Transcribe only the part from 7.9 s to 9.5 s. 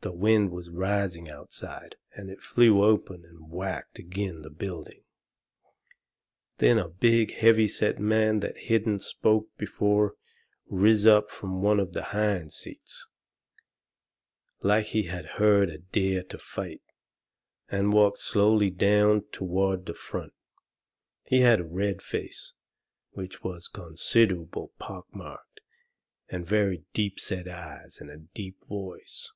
man that hadn't spoke